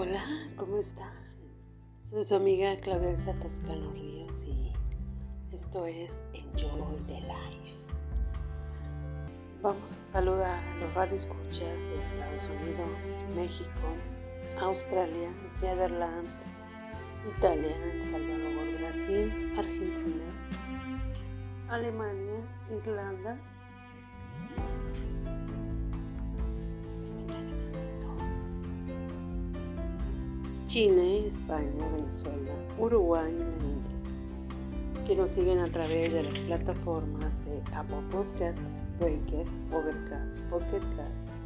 Hola, 0.00 0.22
¿cómo 0.54 0.78
están? 0.78 1.12
Soy 2.04 2.24
su 2.24 2.36
amiga 2.36 2.76
Claudia 2.76 3.10
Elsa 3.10 3.32
Toscano 3.40 3.90
Ríos 3.90 4.46
y 4.46 4.72
esto 5.52 5.86
es 5.86 6.22
Enjoy 6.34 7.00
the 7.08 7.20
Life. 7.22 7.74
Vamos 9.60 9.90
a 9.90 9.96
saludar 9.96 10.56
a 10.56 10.76
los 10.76 10.94
radioescuchas 10.94 11.82
de 11.88 12.00
Estados 12.00 12.48
Unidos, 12.60 13.24
México, 13.34 13.88
Australia, 14.60 15.32
Netherlands, 15.60 16.56
Italia, 17.36 17.76
El 17.92 18.00
Salvador, 18.00 18.78
Brasil, 18.78 19.52
Argentina, 19.58 20.24
Alemania, 21.70 22.40
Irlanda, 22.70 23.36
Chile, 30.68 31.26
España, 31.26 31.88
Venezuela, 31.96 32.52
Uruguay 32.78 33.32
y 33.32 33.38
la 33.38 33.72
India, 33.72 35.06
que 35.06 35.16
nos 35.16 35.30
siguen 35.30 35.60
a 35.60 35.70
través 35.70 36.12
de 36.12 36.22
las 36.22 36.38
plataformas 36.40 37.42
de 37.46 37.62
Apple 37.74 38.02
Podcasts, 38.10 38.84
Breaker, 39.00 39.46
Overcast, 39.72 40.44
Pocket 40.50 40.82
Cats, 40.94 41.40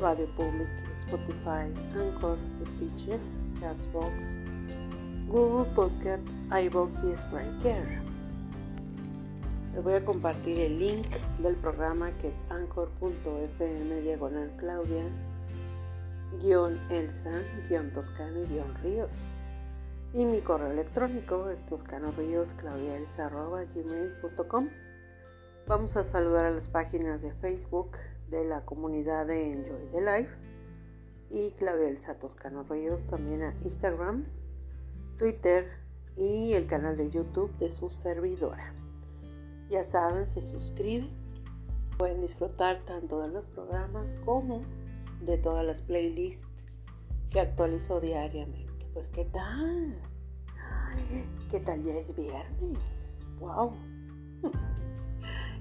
Radio 0.00 0.28
Public, 0.36 0.68
Spotify, 0.96 1.74
Anchor, 1.98 2.38
Stitcher, 2.62 3.18
Castbox, 3.58 4.38
Google 5.26 5.68
Podcasts, 5.74 6.40
iBox 6.66 7.02
y 7.02 7.16
Spreaker. 7.16 8.00
Les 9.74 9.82
voy 9.82 9.94
a 9.94 10.04
compartir 10.04 10.60
el 10.60 10.78
link 10.78 11.08
del 11.42 11.56
programa 11.56 12.12
que 12.18 12.28
es 12.28 12.46
anchor.fm 12.48 14.02
diagonal 14.02 14.52
Claudia 14.56 15.02
guion 16.40 16.78
Elsa, 16.90 17.42
guion 17.68 17.92
Toscano, 17.92 18.46
guion 18.48 18.74
Ríos. 18.82 19.34
Y 20.12 20.24
mi 20.24 20.40
correo 20.40 20.70
electrónico 20.70 21.50
es 21.50 21.64
gmail.com 23.74 24.68
Vamos 25.66 25.96
a 25.96 26.04
saludar 26.04 26.46
a 26.46 26.50
las 26.52 26.68
páginas 26.68 27.22
de 27.22 27.32
Facebook 27.34 27.96
de 28.30 28.44
la 28.44 28.64
comunidad 28.64 29.26
de 29.26 29.52
Enjoy 29.52 29.90
the 29.90 30.00
Life 30.00 30.30
y 31.30 31.50
Claudia 31.52 31.88
Elsa 31.88 32.18
Toscano 32.18 32.62
Ríos 32.62 33.04
también 33.06 33.42
a 33.42 33.54
Instagram, 33.62 34.26
Twitter 35.18 35.68
y 36.16 36.52
el 36.52 36.66
canal 36.66 36.96
de 36.96 37.10
YouTube 37.10 37.50
de 37.58 37.70
su 37.70 37.90
servidora. 37.90 38.72
Ya 39.68 39.84
saben, 39.84 40.28
se 40.30 40.40
suscriben, 40.40 41.10
pueden 41.98 42.20
disfrutar 42.20 42.80
tanto 42.86 43.20
de 43.20 43.28
los 43.28 43.46
programas 43.48 44.14
como 44.24 44.62
de 45.20 45.38
todas 45.38 45.64
las 45.64 45.82
playlists 45.82 46.66
que 47.30 47.40
actualizo 47.40 48.00
diariamente. 48.00 48.86
Pues 48.92 49.08
qué 49.08 49.24
tal? 49.26 49.96
¿Qué 51.50 51.60
tal 51.60 51.82
ya 51.84 51.94
es 51.94 52.14
viernes? 52.14 53.20
¡Wow! 53.38 53.72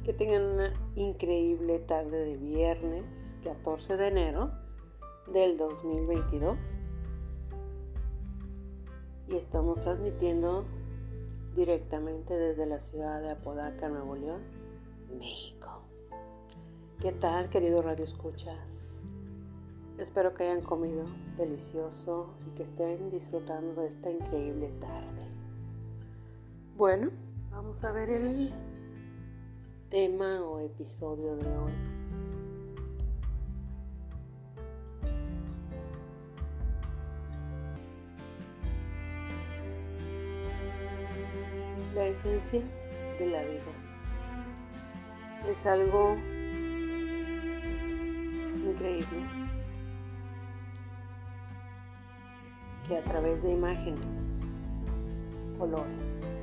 Que 0.04 0.14
tengan 0.14 0.44
una 0.44 0.74
increíble 0.96 1.80
tarde 1.80 2.26
de 2.26 2.38
viernes 2.38 3.40
14 3.44 3.98
de 3.98 4.08
enero 4.08 4.52
del 5.34 5.58
2022. 5.58 6.60
Y 9.28 9.36
estamos 9.36 9.82
transmitiendo 9.82 10.64
directamente 11.56 12.36
desde 12.36 12.68
la 12.68 12.80
ciudad 12.80 13.20
de 13.20 13.32
Apodaca, 13.32 13.90
Nuevo 13.90 14.16
León, 14.16 14.44
México. 15.18 15.82
¿Qué 17.00 17.12
tal, 17.12 17.50
querido 17.50 17.82
Radio 17.82 18.06
Escuchas? 18.06 19.06
Espero 19.98 20.34
que 20.34 20.44
hayan 20.44 20.62
comido 20.62 21.06
delicioso 21.38 22.28
y 22.46 22.56
que 22.58 22.64
estén 22.64 23.10
disfrutando 23.12 23.82
de 23.82 23.88
esta 23.88 24.12
increíble 24.12 24.70
tarde. 24.82 25.26
Bueno, 26.76 27.12
vamos 27.50 27.82
a 27.86 27.94
ver 27.94 28.10
el 28.10 28.52
tema 29.90 30.44
o 30.44 30.60
episodio 30.60 31.38
de 31.38 31.48
hoy. 31.58 31.72
La 41.94 42.08
esencia 42.08 42.62
de 43.18 43.28
la 43.28 43.42
vida 43.44 43.62
es 45.48 45.66
algo 45.66 46.18
increíble 48.70 49.45
que 52.88 52.98
a 52.98 53.04
través 53.04 53.42
de 53.42 53.52
imágenes, 53.52 54.44
colores, 55.58 56.42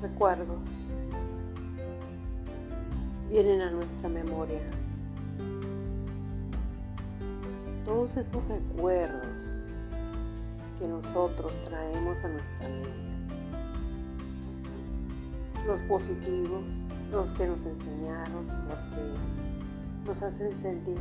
recuerdos, 0.00 0.94
vienen 3.28 3.60
a 3.60 3.70
nuestra 3.70 4.08
memoria. 4.08 4.62
Todos 7.84 8.16
esos 8.16 8.42
recuerdos 8.48 9.82
que 10.78 10.86
nosotros 10.86 11.52
traemos 11.66 12.24
a 12.24 12.28
nuestra 12.28 12.68
mente. 12.68 13.08
Los 15.66 15.80
positivos, 15.82 16.90
los 17.10 17.32
que 17.32 17.46
nos 17.46 17.64
enseñaron, 17.66 18.46
los 18.68 18.84
que 18.86 20.06
nos 20.06 20.22
hacen 20.22 20.54
sentir 20.54 20.98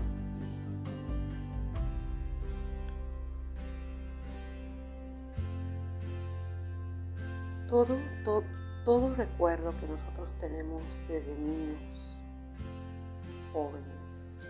todo, 7.68 7.98
todo, 8.86 9.14
recuerdo 9.16 9.74
que 9.80 9.88
nosotros 9.88 10.30
tenemos 10.40 10.82
desde 11.08 11.38
niños, 11.38 12.24
jóvenes, 13.52 14.42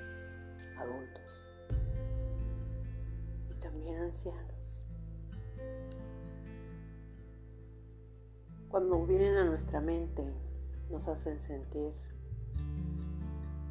adultos 0.77 1.53
y 3.49 3.59
también 3.59 3.97
ancianos. 3.97 4.85
Cuando 8.69 9.05
vienen 9.05 9.37
a 9.37 9.45
nuestra 9.45 9.81
mente, 9.81 10.23
nos 10.91 11.07
hacen 11.07 11.39
sentir 11.39 11.93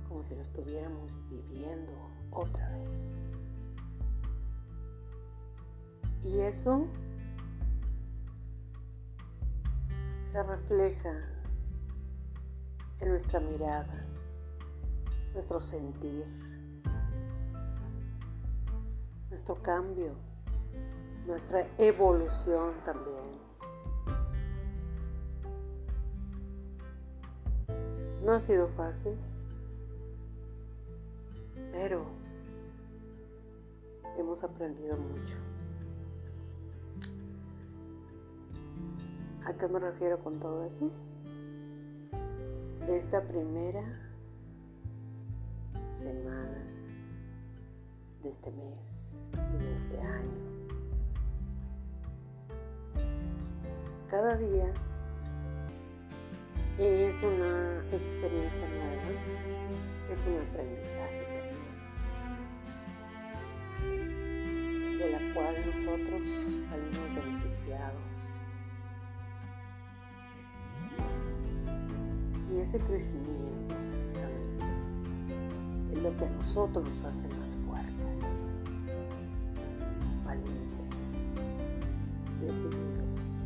como 0.09 0.25
si 0.25 0.35
lo 0.35 0.43
estuviéramos 0.43 1.13
viviendo 1.29 1.93
otra 2.33 2.69
vez. 2.71 3.17
Y 6.25 6.41
eso 6.41 6.89
se 10.37 10.43
refleja 10.43 11.15
en 13.01 13.09
nuestra 13.09 13.41
mirada, 13.41 14.05
nuestro 15.33 15.59
sentir, 15.59 16.27
nuestro 19.31 19.55
cambio, 19.63 20.13
nuestra 21.27 21.67
evolución 21.79 22.75
también. 22.85 23.31
No 28.23 28.35
ha 28.35 28.41
sido 28.41 28.69
fácil, 28.77 29.17
pero 31.73 32.05
hemos 34.19 34.45
aprendido 34.45 34.99
mucho. 34.99 35.56
¿A 39.47 39.53
qué 39.53 39.69
me 39.69 39.79
refiero 39.79 40.19
con 40.19 40.41
todo 40.41 40.65
eso? 40.65 40.91
De 42.85 42.97
esta 42.97 43.23
primera 43.23 43.81
semana 46.01 46.67
de 48.25 48.29
este 48.29 48.51
mes 48.51 49.25
y 49.33 49.59
de 49.63 49.73
este 49.73 50.01
año. 50.01 50.33
Cada 54.11 54.37
día 54.37 54.75
es 56.79 57.23
una 57.23 57.85
experiencia 57.93 58.69
nueva, 58.69 59.05
es 60.11 60.21
un 60.27 60.39
aprendizaje 60.49 61.25
también, 63.79 64.99
de 64.99 65.09
la 65.09 65.21
cual 65.35 65.55
nosotros 65.67 66.23
salimos 66.69 67.15
beneficiados 67.15 68.41
ese 72.67 72.81
crecimiento 72.81 73.77
precisamente 73.91 74.65
es 75.93 76.03
lo 76.03 76.17
que 76.17 76.25
a 76.25 76.31
nosotros 76.31 76.89
nos 76.89 77.05
hace 77.05 77.29
más 77.29 77.55
fuertes, 77.65 78.43
valientes, 80.25 81.33
decididos, 82.41 83.39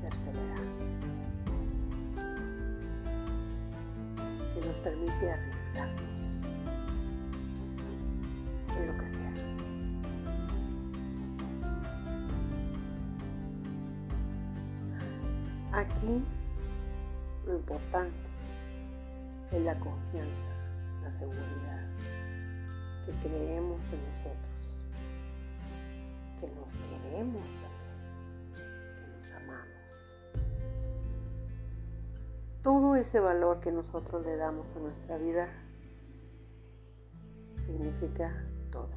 perseverantes, 0.00 1.20
que 4.54 4.66
nos 4.66 4.76
permite 4.76 5.32
arriesgarnos 5.32 6.54
en 8.76 8.86
lo 8.86 8.98
que 9.02 9.08
sea. 9.08 9.34
Aquí 15.72 16.22
lo 17.46 17.56
importante 17.56 18.29
es 19.52 19.62
la 19.62 19.78
confianza, 19.80 20.50
la 21.02 21.10
seguridad, 21.10 21.88
que 23.04 23.12
creemos 23.28 23.92
en 23.92 24.08
nosotros, 24.08 24.86
que 26.40 26.48
nos 26.52 26.76
queremos 26.76 27.52
también, 27.54 28.52
que 28.94 29.16
nos 29.16 29.32
amamos. 29.32 30.14
Todo 32.62 32.94
ese 32.94 33.18
valor 33.18 33.60
que 33.60 33.72
nosotros 33.72 34.24
le 34.24 34.36
damos 34.36 34.76
a 34.76 34.80
nuestra 34.80 35.18
vida 35.18 35.48
significa 37.58 38.32
todo. 38.70 38.88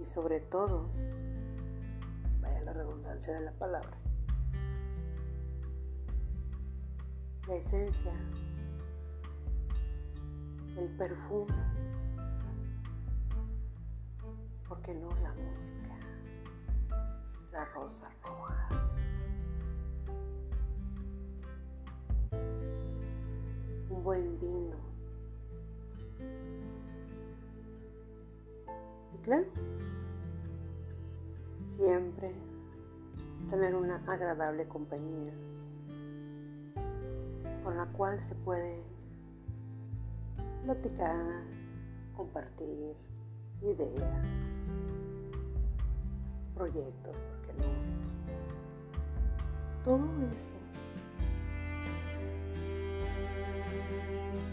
Y 0.00 0.06
sobre 0.06 0.40
todo, 0.40 0.88
de 3.02 3.44
la 3.44 3.52
palabra, 3.52 3.96
la 7.46 7.54
esencia, 7.54 8.12
el 10.76 10.88
perfume, 10.96 11.54
porque 14.68 14.94
no 14.94 15.08
la 15.22 15.32
música, 15.34 15.96
las 17.52 17.72
rosas 17.74 18.12
rojas. 18.22 19.02
un 23.90 24.04
buen 24.04 24.38
vino. 24.38 24.76
Y 29.14 29.18
claro, 29.24 29.46
siempre 31.68 32.47
tener 33.50 33.74
una 33.74 33.96
agradable 34.06 34.66
compañía 34.68 35.32
con 37.64 37.76
la 37.76 37.86
cual 37.86 38.20
se 38.22 38.34
puede 38.36 38.82
platicar, 40.64 41.42
compartir 42.16 42.94
ideas, 43.62 44.68
proyectos, 46.54 47.16
¿por 47.16 47.40
qué 47.46 47.52
no? 47.54 47.68
Todo 49.84 50.04
eso 50.34 50.56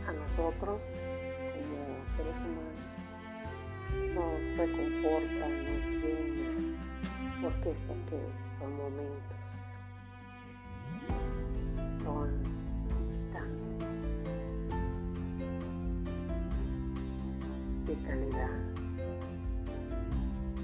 a 0.07 0.13
nosotros 0.13 0.81
como 1.53 2.05
seres 2.15 2.37
humanos 2.41 2.75
nos 4.13 4.57
reconforta, 4.57 5.47
nos 5.47 6.03
llena. 6.03 6.84
¿Por 7.45 7.53
qué? 7.61 7.75
Porque 7.87 8.19
son 8.57 8.75
momentos, 8.75 9.69
son 12.01 12.41
instantes 13.05 14.25
de 17.85 17.95
calidad 17.97 18.49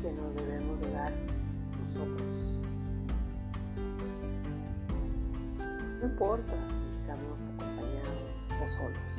que 0.02 0.12
nos 0.12 0.34
debemos 0.34 0.82
de 0.82 0.92
dar 0.92 1.14
nosotros. 1.84 2.62
No 6.00 6.08
importa 6.08 6.58
si 6.68 6.98
estamos 6.98 7.38
acompañados 7.54 8.34
o 8.60 8.68
solos 8.68 9.12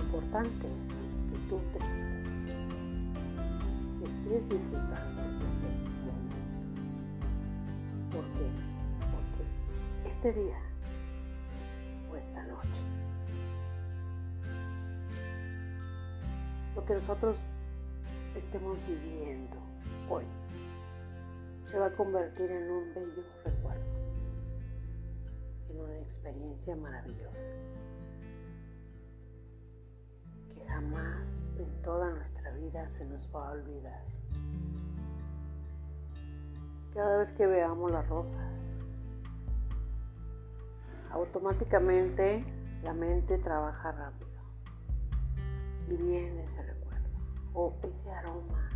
importante 0.00 0.66
que 0.66 1.38
tú 1.48 1.60
te 1.72 1.86
sientas 1.86 2.32
bien, 2.44 3.12
estés 4.02 4.48
disfrutando 4.48 5.38
de 5.38 5.46
ese 5.46 5.62
momento. 5.68 5.99
Porque 9.10 10.08
este 10.08 10.32
día 10.32 10.58
o 12.10 12.16
esta 12.16 12.42
noche, 12.44 12.84
lo 16.74 16.84
que 16.84 16.94
nosotros 16.94 17.36
estemos 18.34 18.78
viviendo 18.86 19.58
hoy 20.08 20.24
se 21.64 21.78
va 21.78 21.86
a 21.86 21.92
convertir 21.92 22.50
en 22.50 22.70
un 22.70 22.94
bello 22.94 23.22
recuerdo, 23.44 23.84
en 25.70 25.80
una 25.80 25.98
experiencia 25.98 26.76
maravillosa. 26.76 27.52
jamás 30.70 31.52
en 31.58 31.82
toda 31.82 32.10
nuestra 32.10 32.52
vida 32.52 32.88
se 32.88 33.04
nos 33.06 33.28
va 33.34 33.48
a 33.48 33.52
olvidar. 33.52 34.02
Cada 36.94 37.18
vez 37.18 37.32
que 37.34 37.46
veamos 37.46 37.90
las 37.92 38.08
rosas, 38.08 38.76
automáticamente 41.12 42.44
la 42.82 42.92
mente 42.92 43.38
trabaja 43.38 43.92
rápido 43.92 44.30
y 45.88 45.96
viene 45.96 46.44
ese 46.44 46.62
recuerdo 46.62 47.08
o 47.54 47.76
ese 47.82 48.10
aroma. 48.10 48.70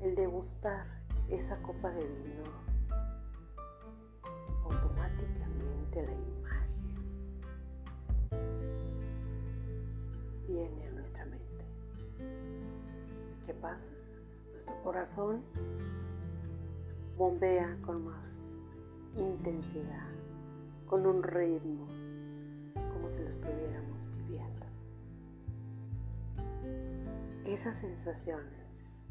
El 0.00 0.14
degustar 0.14 0.86
esa 1.28 1.60
copa 1.62 1.90
de 1.90 2.04
vino 2.04 2.65
Nuestro 13.72 14.82
corazón 14.84 15.42
bombea 17.18 17.76
con 17.84 18.04
más 18.04 18.60
intensidad, 19.16 20.06
con 20.86 21.04
un 21.04 21.22
ritmo, 21.22 21.88
como 22.92 23.08
si 23.08 23.22
lo 23.22 23.28
estuviéramos 23.28 24.06
viviendo. 24.18 24.66
Esas 27.44 27.76
sensaciones, 27.76 29.04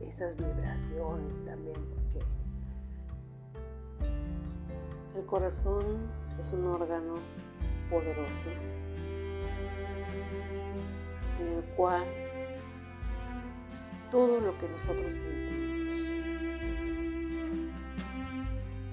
esas 0.00 0.36
vibraciones 0.36 1.44
también, 1.44 1.76
porque 1.94 2.24
el 5.18 5.26
corazón 5.26 5.84
es 6.40 6.50
un 6.52 6.66
órgano 6.66 7.14
poderoso 7.90 8.48
en 11.40 11.48
el 11.48 11.64
cual 11.76 12.06
todo 14.10 14.40
lo 14.40 14.58
que 14.58 14.68
nosotros 14.68 15.14
sentimos 15.14 16.10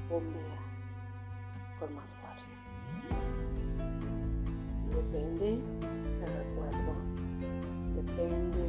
bombea 0.09 0.59
con 1.79 1.95
más 1.95 2.15
fuerza. 2.15 2.55
Y 4.85 4.89
depende 4.89 5.59
del 6.19 6.33
recuerdo, 6.37 6.95
depende 7.95 8.65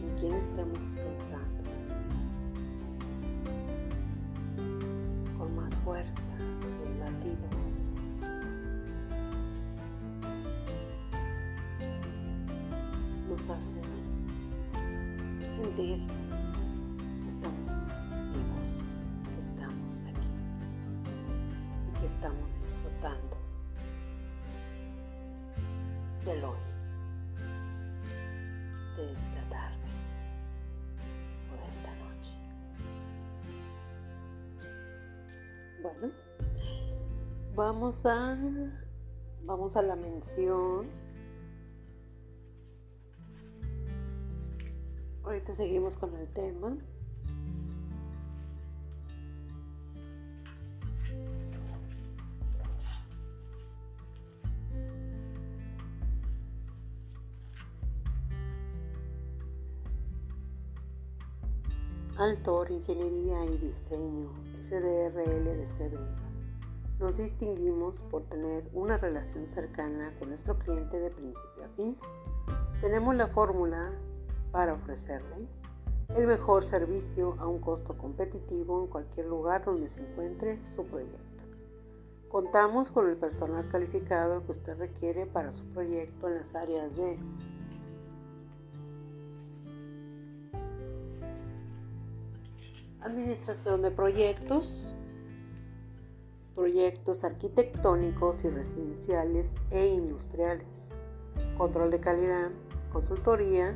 en 0.00 0.16
quién 0.18 0.34
estemos 0.34 0.78
pensando. 0.78 1.62
Con 5.38 5.56
más 5.56 5.74
fuerza 5.78 6.32
nos 13.32 13.48
hace 13.48 13.91
sentir 15.62 16.06
que 17.22 17.28
estamos 17.28 17.70
vivos, 18.32 18.98
que 19.32 19.38
estamos 19.38 20.06
aquí 20.06 20.30
y 21.88 22.00
que 22.00 22.06
estamos 22.06 22.48
disfrutando 22.60 23.36
del 26.24 26.44
hoy, 26.44 26.58
de 28.96 29.12
esta 29.12 29.42
tarde 29.50 29.88
o 31.52 31.54
de 31.62 31.70
esta 31.70 31.90
noche. 32.02 32.32
Bueno, 35.80 36.12
vamos 37.54 38.04
a 38.04 38.36
vamos 39.44 39.76
a 39.76 39.82
la 39.82 39.94
mención 39.94 41.01
Ahorita 45.42 45.56
seguimos 45.56 45.96
con 45.96 46.14
el 46.14 46.28
tema. 46.28 46.76
Altor, 62.18 62.70
Ingeniería 62.70 63.44
y 63.46 63.58
Diseño, 63.58 64.30
SDRL 64.54 65.44
de 65.44 65.66
CB 65.66 65.98
Nos 67.00 67.18
distinguimos 67.18 68.02
por 68.02 68.22
tener 68.28 68.70
una 68.74 68.96
relación 68.96 69.48
cercana 69.48 70.14
con 70.20 70.28
nuestro 70.28 70.56
cliente 70.56 71.00
de 71.00 71.10
principio 71.10 71.64
a 71.64 71.68
fin. 71.70 71.96
Tenemos 72.80 73.16
la 73.16 73.26
fórmula 73.26 73.92
para 74.52 74.74
ofrecerle 74.74 75.48
el 76.14 76.26
mejor 76.26 76.62
servicio 76.62 77.36
a 77.38 77.46
un 77.46 77.58
costo 77.58 77.96
competitivo 77.96 78.82
en 78.82 78.86
cualquier 78.88 79.26
lugar 79.26 79.64
donde 79.64 79.88
se 79.88 80.02
encuentre 80.02 80.62
su 80.62 80.84
proyecto. 80.84 81.44
Contamos 82.28 82.90
con 82.90 83.08
el 83.08 83.16
personal 83.16 83.66
calificado 83.70 84.44
que 84.44 84.52
usted 84.52 84.78
requiere 84.78 85.26
para 85.26 85.50
su 85.50 85.64
proyecto 85.66 86.28
en 86.28 86.36
las 86.36 86.54
áreas 86.54 86.94
de 86.96 87.18
administración 93.00 93.82
de 93.82 93.90
proyectos, 93.90 94.94
proyectos 96.54 97.24
arquitectónicos 97.24 98.44
y 98.44 98.48
residenciales 98.48 99.56
e 99.70 99.86
industriales, 99.86 100.98
control 101.56 101.90
de 101.90 102.00
calidad, 102.00 102.50
consultoría 102.92 103.74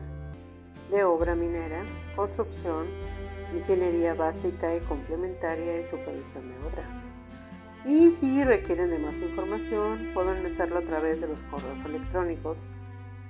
de 0.90 1.04
obra 1.04 1.34
minera, 1.34 1.84
construcción, 2.14 2.86
ingeniería 3.54 4.14
básica 4.14 4.74
y 4.74 4.80
complementaria 4.80 5.80
y 5.80 5.84
supervisión 5.84 6.48
de 6.48 6.56
obra. 6.66 7.02
Y 7.84 8.10
si 8.10 8.42
requieren 8.44 8.90
de 8.90 8.98
más 8.98 9.20
información, 9.20 10.10
pueden 10.12 10.44
hacerlo 10.44 10.78
a 10.78 10.82
través 10.82 11.20
de 11.20 11.28
los 11.28 11.44
correos 11.44 11.84
electrónicos 11.84 12.70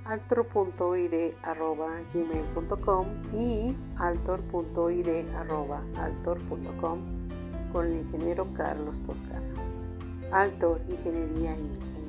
altor.id.gmail.com 0.06 3.06
y 3.34 3.76
altor.id.altor.com 3.98 6.98
con 7.72 7.86
el 7.86 7.96
ingeniero 7.98 8.46
Carlos 8.54 9.02
Toscano. 9.02 9.54
Altor, 10.32 10.80
Ingeniería 10.88 11.54
y 11.56 11.68
Diseño. 11.68 12.06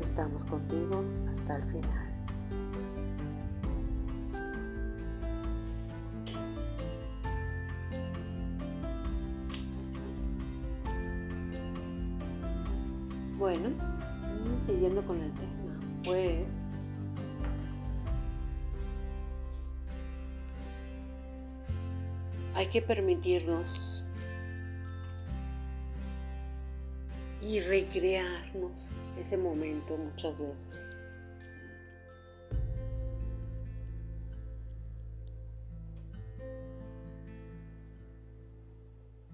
Estamos 0.00 0.44
contigo 0.44 1.02
hasta 1.30 1.56
el 1.56 1.64
final. 1.64 2.01
Bueno, 13.62 13.76
siguiendo 14.66 15.06
con 15.06 15.20
el 15.20 15.32
tema, 15.34 15.80
pues 16.02 16.44
hay 22.54 22.66
que 22.70 22.82
permitirnos 22.82 24.04
y 27.40 27.60
recrearnos 27.60 28.96
ese 29.16 29.36
momento 29.36 29.96
muchas 29.96 30.36
veces. 30.36 30.96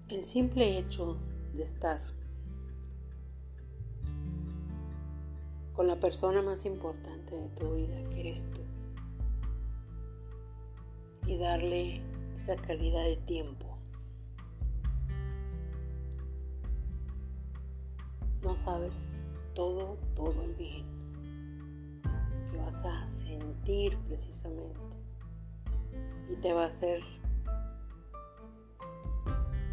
El 0.07 0.23
simple 0.23 0.77
hecho 0.77 1.17
de 1.55 1.63
estar 1.63 2.18
con 5.79 5.87
la 5.87 5.95
persona 5.97 6.41
más 6.41 6.65
importante 6.65 7.33
de 7.33 7.47
tu 7.51 7.73
vida, 7.73 7.95
que 8.09 8.19
eres 8.19 8.51
tú, 8.51 8.59
y 11.25 11.37
darle 11.37 12.01
esa 12.35 12.57
calidad 12.57 13.05
de 13.05 13.15
tiempo. 13.15 13.77
No 18.43 18.57
sabes 18.57 19.29
todo, 19.53 19.95
todo 20.17 20.43
el 20.43 20.53
bien 20.55 20.85
que 22.51 22.57
vas 22.57 22.83
a 22.83 23.07
sentir 23.07 23.97
precisamente 23.99 24.81
y 26.29 26.35
te 26.41 26.51
va 26.51 26.63
a 26.63 26.67
hacer 26.67 26.99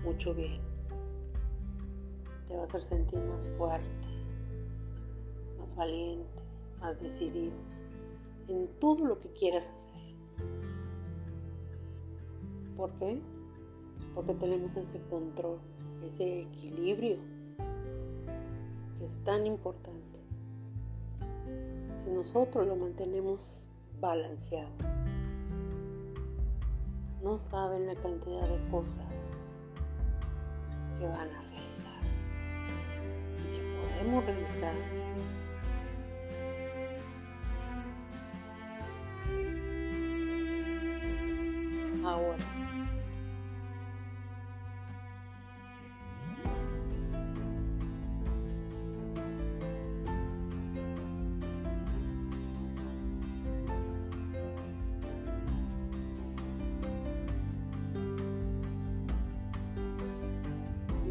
mucho 0.04 0.32
bien. 0.36 0.60
Te 2.46 2.54
va 2.54 2.60
a 2.60 2.64
hacer 2.64 2.82
sentir 2.82 3.18
más 3.24 3.50
fuerte, 3.58 4.05
más 5.66 5.76
valiente, 5.76 6.42
más 6.80 7.00
decidido 7.00 7.56
en 8.48 8.68
todo 8.78 9.04
lo 9.04 9.18
que 9.18 9.28
quieras 9.30 9.72
hacer. 9.72 10.00
¿Por 12.76 12.92
qué? 12.98 13.20
Porque 14.14 14.34
tenemos 14.34 14.76
ese 14.76 15.00
control, 15.10 15.58
ese 16.04 16.42
equilibrio 16.42 17.18
que 18.98 19.06
es 19.06 19.24
tan 19.24 19.46
importante. 19.46 20.20
Si 21.96 22.10
nosotros 22.10 22.66
lo 22.66 22.76
mantenemos 22.76 23.66
balanceado, 24.00 24.70
no 27.24 27.36
saben 27.36 27.86
la 27.86 27.96
cantidad 27.96 28.48
de 28.48 28.70
cosas 28.70 29.50
que 31.00 31.08
van 31.08 31.28
a 31.28 31.42
realizar 31.50 32.02
y 33.38 33.56
que 33.56 33.80
podemos 33.80 34.24
realizar 34.24 35.05
ahora. 42.06 42.66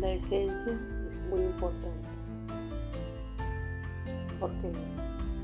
la 0.06 0.14
esencia 0.14 0.80
es 1.10 1.20
muy 1.30 1.42
importante. 1.42 2.08
¿Por 4.40 4.52
qué? 4.62 4.72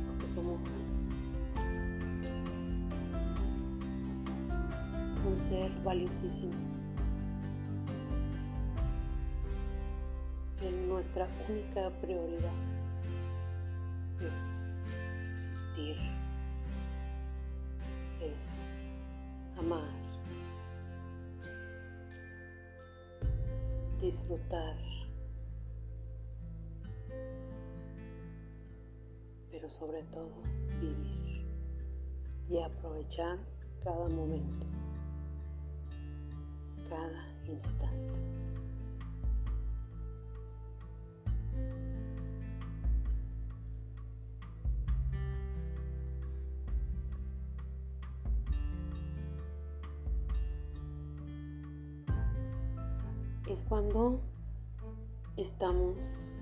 Porque 0.07 0.27
somos 0.27 0.59
un 5.31 5.39
ser 5.39 5.71
valiosísimo. 5.83 6.53
Que 10.59 10.71
nuestra 10.87 11.27
única 11.49 11.89
prioridad 12.01 12.53
es 14.19 14.45
existir, 15.33 15.97
es 18.21 18.77
amar. 19.57 20.01
disfrutar, 24.01 24.75
pero 29.51 29.69
sobre 29.69 30.01
todo 30.05 30.41
vivir 30.79 31.45
y 32.49 32.59
aprovechar 32.59 33.37
cada 33.83 34.09
momento, 34.09 34.65
cada 36.91 37.25
instante. 37.47 38.11
es 53.47 53.63
cuando 53.63 54.21
estamos 55.35 56.41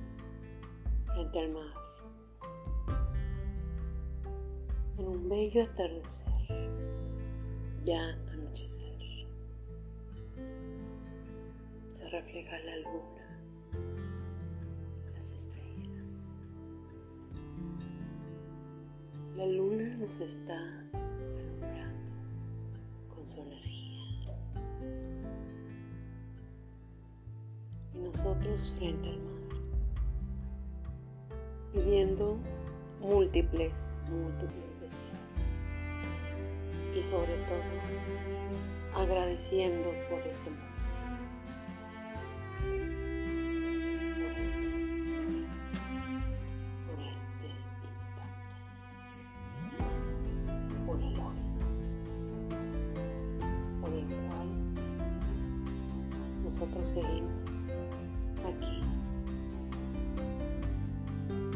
frente 1.06 1.40
al 1.40 1.54
mar, 1.54 1.74
en 4.98 5.08
un 5.08 5.30
bello 5.30 5.64
atardecer, 5.64 6.70
ya 7.84 8.16
anochecer. 8.32 8.89
Refleja 12.12 12.58
la 12.60 12.78
luna, 12.78 13.26
las 15.14 15.32
estrellas. 15.32 16.32
La 19.36 19.46
luna 19.46 19.96
nos 19.98 20.20
está 20.20 20.58
alumbrando 20.94 22.12
con 23.14 23.32
su 23.32 23.42
energía. 23.42 23.90
nosotros 27.94 28.74
frente 28.78 29.10
al 29.10 29.20
mar, 29.20 29.60
pidiendo 31.74 32.38
múltiples, 33.02 34.00
múltiples 34.10 34.82
deseos 34.82 35.54
y 36.96 37.04
sobre 37.04 37.38
todo 37.46 37.62
agradeciendo 38.96 39.90
por 40.10 40.20
ese 40.28 40.50
momento, 40.50 40.79
seguimos 56.86 57.72
aquí. 58.46 58.82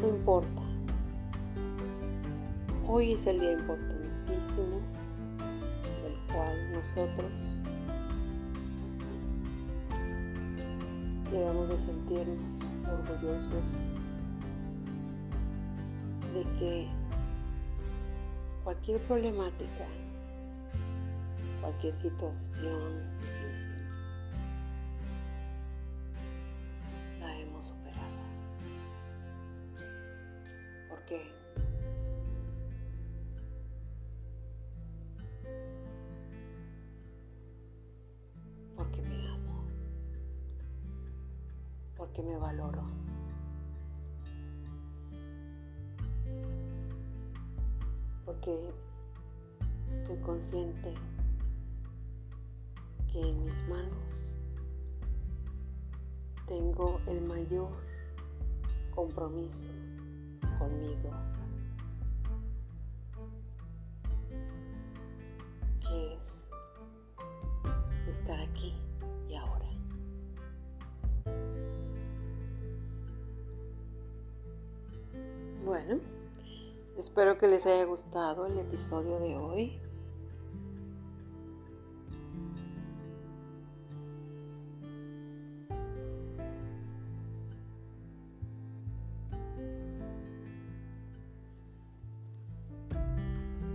No 0.00 0.08
importa. 0.08 0.62
Hoy 2.86 3.12
es 3.12 3.26
el 3.26 3.40
día 3.40 3.52
importantísimo 3.52 4.80
del 6.02 6.32
cual 6.32 6.72
nosotros 6.72 7.62
debemos 11.30 11.68
de 11.68 11.78
sentirnos 11.78 12.60
orgullosos 12.86 13.94
de 16.34 16.42
que 16.58 16.88
cualquier 18.64 19.00
problemática, 19.02 19.86
cualquier 21.60 21.94
situación 21.94 22.80
difícil, 23.20 23.73
qué? 31.06 31.22
Porque 38.76 39.02
me 39.02 39.28
amo, 39.28 39.64
porque 41.96 42.22
me 42.22 42.36
valoro. 42.36 43.04
porque 48.24 48.58
estoy 49.90 50.16
consciente 50.18 50.94
que 53.12 53.20
en 53.20 53.44
mis 53.44 53.68
manos 53.68 54.38
tengo 56.46 57.00
el 57.06 57.20
mayor 57.22 57.70
compromiso 58.94 59.70
conmigo, 60.64 61.10
es 65.92 66.48
estar 68.08 68.40
aquí 68.40 68.74
y 69.28 69.34
ahora. 69.34 69.68
Bueno. 75.64 76.00
Espero 76.96 77.36
que 77.38 77.48
les 77.48 77.66
haya 77.66 77.84
gustado 77.84 78.46
el 78.46 78.56
episodio 78.58 79.18
de 79.18 79.36
hoy. 79.36 79.83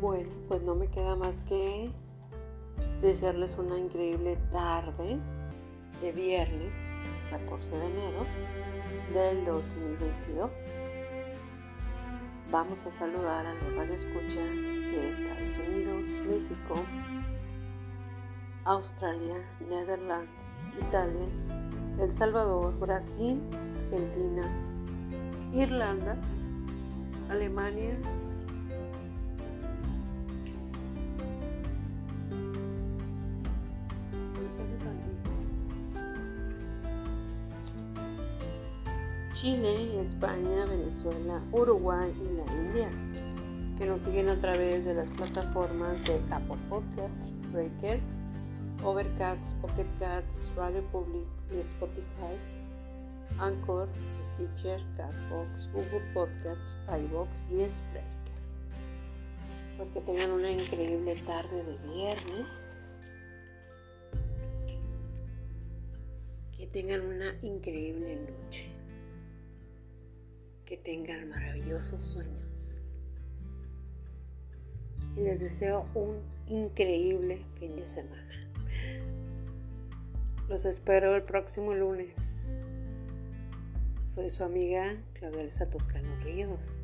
Bueno, 0.09 0.31
pues 0.47 0.63
no 0.63 0.73
me 0.73 0.87
queda 0.87 1.15
más 1.15 1.43
que 1.43 1.91
desearles 2.99 3.55
una 3.59 3.77
increíble 3.77 4.39
tarde 4.51 5.19
de 6.01 6.11
viernes 6.11 7.21
14 7.29 7.69
de 7.69 7.85
enero 7.85 8.25
del 9.13 9.45
2022 9.45 10.49
vamos 12.51 12.83
a 12.87 12.89
saludar 12.89 13.45
a 13.45 13.53
los 13.53 13.75
radioescuchas 13.75 14.33
de 14.33 15.11
Estados 15.11 15.59
Unidos, 15.59 16.19
México, 16.27 16.83
Australia, 18.65 19.35
Netherlands, 19.69 20.59
Italia, 20.87 21.27
El 21.99 22.11
Salvador, 22.11 22.75
Brasil, 22.79 23.39
Argentina, 23.91 24.49
Irlanda, 25.53 26.17
Alemania, 27.29 27.95
Chile, 39.39 40.02
España, 40.02 40.65
Venezuela, 40.65 41.41
Uruguay 41.54 42.13
y 42.13 42.34
la 42.36 42.54
India, 42.54 42.91
que 43.78 43.86
nos 43.86 44.02
siguen 44.02 44.28
a 44.28 44.41
través 44.41 44.84
de 44.84 44.93
las 44.93 45.10
plataformas 45.12 46.06
de 46.06 46.21
Apple 46.30 46.58
Podcasts, 46.67 47.39
Breaker, 47.54 48.02
Overcast, 48.84 49.56
Pocket 49.62 49.86
Cats, 49.97 50.52
Radio 50.58 50.84
Public 50.91 51.25
y 51.54 51.60
Spotify, 51.60 52.36
Anchor, 53.39 53.88
Stitcher, 54.36 54.82
Castbox, 54.97 55.71
Google 55.71 56.04
Podcasts, 56.13 56.78
iBox 56.89 57.30
y 57.49 57.69
Spreaker. 57.69 58.12
Pues 59.78 59.89
que 59.91 60.02
tengan 60.02 60.32
una 60.32 60.52
increíble 60.52 61.15
tarde 61.25 61.63
de 61.63 61.78
viernes. 61.88 62.99
Que 66.58 66.67
tengan 66.67 67.06
una 67.06 67.34
increíble 67.41 68.17
noche 68.17 68.78
que 70.69 70.77
tengan 70.77 71.27
maravillosos 71.29 71.99
sueños. 71.99 72.84
Y 75.17 75.21
les 75.21 75.39
deseo 75.39 75.88
un 75.95 76.21
increíble 76.47 77.43
fin 77.60 77.75
de 77.75 77.88
semana. 77.88 78.51
Los 80.47 80.65
espero 80.65 81.15
el 81.15 81.23
próximo 81.23 81.73
lunes. 81.73 82.47
Soy 84.08 84.29
su 84.29 84.43
amiga 84.43 84.95
Claudia 85.13 85.49
Toscano 85.71 86.15
Ríos 86.23 86.84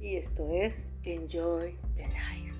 y 0.00 0.16
esto 0.16 0.48
es 0.50 0.94
Enjoy 1.02 1.76
the 1.94 2.06
Life. 2.06 2.55